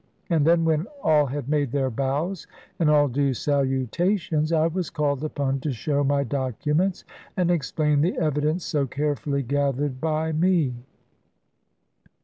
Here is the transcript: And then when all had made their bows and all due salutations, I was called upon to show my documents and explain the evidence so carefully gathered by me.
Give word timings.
And 0.31 0.47
then 0.47 0.65
when 0.65 0.87
all 1.03 1.27
had 1.27 1.47
made 1.47 1.71
their 1.71 1.91
bows 1.91 2.47
and 2.79 2.89
all 2.89 3.07
due 3.07 3.35
salutations, 3.35 4.51
I 4.51 4.65
was 4.65 4.89
called 4.89 5.23
upon 5.23 5.59
to 5.59 5.71
show 5.71 6.03
my 6.03 6.23
documents 6.23 7.03
and 7.37 7.51
explain 7.51 8.01
the 8.01 8.17
evidence 8.17 8.65
so 8.65 8.87
carefully 8.87 9.43
gathered 9.43 10.01
by 10.01 10.31
me. 10.31 10.73